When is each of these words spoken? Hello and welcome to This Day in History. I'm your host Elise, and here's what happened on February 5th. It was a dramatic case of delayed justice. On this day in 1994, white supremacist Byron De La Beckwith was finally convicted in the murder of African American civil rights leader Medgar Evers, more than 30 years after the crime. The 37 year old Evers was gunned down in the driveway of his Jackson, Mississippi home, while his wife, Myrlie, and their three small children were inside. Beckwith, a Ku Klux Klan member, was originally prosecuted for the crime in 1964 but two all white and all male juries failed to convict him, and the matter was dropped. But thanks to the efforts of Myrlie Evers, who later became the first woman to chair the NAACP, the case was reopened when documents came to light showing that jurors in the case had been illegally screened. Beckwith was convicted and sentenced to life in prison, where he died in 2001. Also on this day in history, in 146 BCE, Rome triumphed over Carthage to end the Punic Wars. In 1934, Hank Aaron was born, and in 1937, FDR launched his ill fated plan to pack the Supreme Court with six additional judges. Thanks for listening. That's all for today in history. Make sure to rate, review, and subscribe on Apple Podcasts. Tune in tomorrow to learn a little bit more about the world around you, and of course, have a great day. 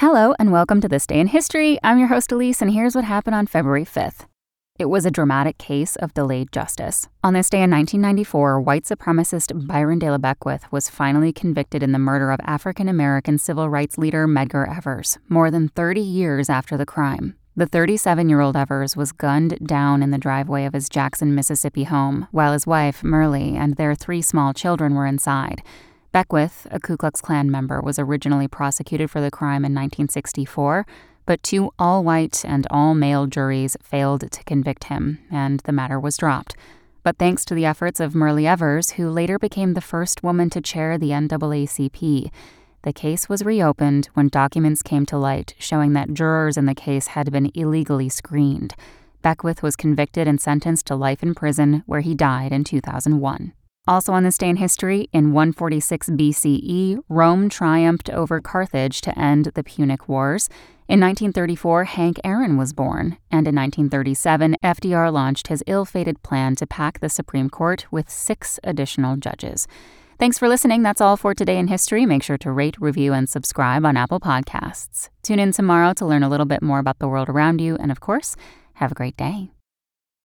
Hello 0.00 0.34
and 0.38 0.52
welcome 0.52 0.82
to 0.82 0.88
This 0.88 1.06
Day 1.06 1.18
in 1.18 1.28
History. 1.28 1.78
I'm 1.82 1.98
your 1.98 2.08
host 2.08 2.30
Elise, 2.30 2.60
and 2.60 2.70
here's 2.70 2.94
what 2.94 3.06
happened 3.06 3.34
on 3.34 3.46
February 3.46 3.86
5th. 3.86 4.26
It 4.78 4.90
was 4.90 5.06
a 5.06 5.10
dramatic 5.10 5.56
case 5.56 5.96
of 5.96 6.12
delayed 6.12 6.52
justice. 6.52 7.08
On 7.24 7.32
this 7.32 7.48
day 7.48 7.62
in 7.62 7.70
1994, 7.70 8.60
white 8.60 8.84
supremacist 8.84 9.66
Byron 9.66 9.98
De 9.98 10.10
La 10.10 10.18
Beckwith 10.18 10.70
was 10.70 10.90
finally 10.90 11.32
convicted 11.32 11.82
in 11.82 11.92
the 11.92 11.98
murder 11.98 12.30
of 12.30 12.40
African 12.44 12.90
American 12.90 13.38
civil 13.38 13.70
rights 13.70 13.96
leader 13.96 14.28
Medgar 14.28 14.68
Evers, 14.68 15.16
more 15.30 15.50
than 15.50 15.70
30 15.70 16.02
years 16.02 16.50
after 16.50 16.76
the 16.76 16.84
crime. 16.84 17.34
The 17.56 17.64
37 17.64 18.28
year 18.28 18.42
old 18.42 18.54
Evers 18.54 18.98
was 18.98 19.12
gunned 19.12 19.66
down 19.66 20.02
in 20.02 20.10
the 20.10 20.18
driveway 20.18 20.66
of 20.66 20.74
his 20.74 20.90
Jackson, 20.90 21.34
Mississippi 21.34 21.84
home, 21.84 22.28
while 22.32 22.52
his 22.52 22.66
wife, 22.66 23.02
Myrlie, 23.02 23.56
and 23.56 23.76
their 23.76 23.94
three 23.94 24.20
small 24.20 24.52
children 24.52 24.94
were 24.94 25.06
inside. 25.06 25.62
Beckwith, 26.16 26.66
a 26.70 26.80
Ku 26.80 26.96
Klux 26.96 27.20
Klan 27.20 27.50
member, 27.50 27.82
was 27.82 27.98
originally 27.98 28.48
prosecuted 28.48 29.10
for 29.10 29.20
the 29.20 29.30
crime 29.30 29.66
in 29.66 29.74
1964 29.74 30.86
but 31.26 31.42
two 31.42 31.70
all 31.78 32.02
white 32.02 32.42
and 32.42 32.66
all 32.70 32.94
male 32.94 33.26
juries 33.26 33.76
failed 33.82 34.32
to 34.32 34.44
convict 34.44 34.84
him, 34.84 35.18
and 35.30 35.60
the 35.66 35.72
matter 35.72 36.00
was 36.00 36.16
dropped. 36.16 36.56
But 37.02 37.18
thanks 37.18 37.44
to 37.44 37.54
the 37.54 37.66
efforts 37.66 38.00
of 38.00 38.14
Myrlie 38.14 38.46
Evers, 38.46 38.92
who 38.92 39.10
later 39.10 39.38
became 39.38 39.74
the 39.74 39.82
first 39.82 40.22
woman 40.22 40.48
to 40.50 40.62
chair 40.62 40.96
the 40.96 41.10
NAACP, 41.10 42.30
the 42.80 42.92
case 42.94 43.28
was 43.28 43.44
reopened 43.44 44.08
when 44.14 44.28
documents 44.28 44.82
came 44.82 45.04
to 45.04 45.18
light 45.18 45.54
showing 45.58 45.92
that 45.92 46.14
jurors 46.14 46.56
in 46.56 46.64
the 46.64 46.74
case 46.74 47.08
had 47.08 47.30
been 47.30 47.50
illegally 47.54 48.08
screened. 48.08 48.74
Beckwith 49.20 49.62
was 49.62 49.76
convicted 49.76 50.26
and 50.26 50.40
sentenced 50.40 50.86
to 50.86 50.96
life 50.96 51.22
in 51.22 51.34
prison, 51.34 51.82
where 51.84 52.00
he 52.00 52.14
died 52.14 52.52
in 52.52 52.64
2001. 52.64 53.52
Also 53.88 54.12
on 54.12 54.24
this 54.24 54.36
day 54.36 54.48
in 54.48 54.56
history, 54.56 55.08
in 55.12 55.32
146 55.32 56.10
BCE, 56.10 56.98
Rome 57.08 57.48
triumphed 57.48 58.10
over 58.10 58.40
Carthage 58.40 59.00
to 59.02 59.16
end 59.16 59.52
the 59.54 59.62
Punic 59.62 60.08
Wars. 60.08 60.48
In 60.88 61.00
1934, 61.00 61.84
Hank 61.84 62.20
Aaron 62.24 62.56
was 62.56 62.72
born, 62.72 63.18
and 63.30 63.46
in 63.46 63.54
1937, 63.54 64.56
FDR 64.62 65.12
launched 65.12 65.48
his 65.48 65.62
ill 65.68 65.84
fated 65.84 66.22
plan 66.22 66.56
to 66.56 66.66
pack 66.66 66.98
the 66.98 67.08
Supreme 67.08 67.48
Court 67.48 67.86
with 67.92 68.10
six 68.10 68.58
additional 68.64 69.16
judges. 69.16 69.68
Thanks 70.18 70.38
for 70.38 70.48
listening. 70.48 70.82
That's 70.82 71.00
all 71.00 71.16
for 71.16 71.34
today 71.34 71.58
in 71.58 71.68
history. 71.68 72.06
Make 72.06 72.22
sure 72.22 72.38
to 72.38 72.50
rate, 72.50 72.76
review, 72.80 73.12
and 73.12 73.28
subscribe 73.28 73.84
on 73.84 73.96
Apple 73.96 74.18
Podcasts. 74.18 75.10
Tune 75.22 75.38
in 75.38 75.52
tomorrow 75.52 75.92
to 75.92 76.06
learn 76.06 76.22
a 76.22 76.28
little 76.28 76.46
bit 76.46 76.62
more 76.62 76.78
about 76.78 76.98
the 76.98 77.08
world 77.08 77.28
around 77.28 77.60
you, 77.60 77.76
and 77.76 77.92
of 77.92 78.00
course, 78.00 78.34
have 78.74 78.90
a 78.90 78.96
great 78.96 79.16
day. 79.16 79.50